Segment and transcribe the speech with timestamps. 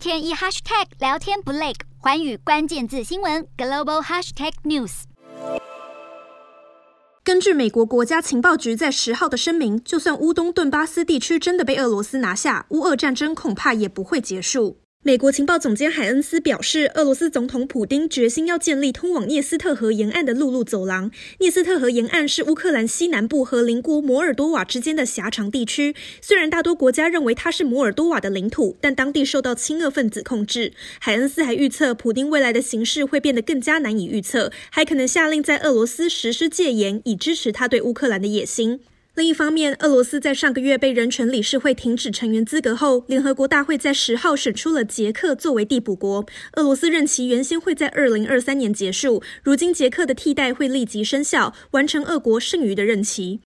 [0.00, 5.02] 天一 hashtag 聊天不累，环宇关键字新闻 global hashtag news。
[7.22, 14.80] 根据美国国家情报局在十号的声明，就算乌东顿巴斯地区真的被俄罗斯拿下，乌俄战争恐怕也不会结束。
[15.02, 21.10] 美国情报总监海恩斯表示，俄罗斯总统普丁决心要建立通往聂斯特河沿岸的陆路走廊。
[21.38, 25.94] 聂斯特河沿岸是乌克兰西南部和邻国摩尔多瓦之间的狭长地区。
[26.20, 30.74] 虽然大多国家认为它是摩尔多瓦的领土，但当地受到亲俄分子控制。
[30.98, 38.80] 海恩斯还预测，普丁未来的形势会变得更加难以预测，还可能下令在俄罗斯实施戒严，以支持他对乌克兰的野心。
[39.20, 46.24] 另一方面，俄罗斯在上个月被人权理事会停止成员资格后，联合国大会在十号选出了捷克作为递补国。
[46.54, 53.38] 俄罗斯任期原先会在二零二三年结束，如今捷克的替代会立即生效，完成俄国剩余的任期。